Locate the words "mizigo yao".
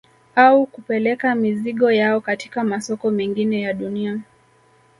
1.35-2.21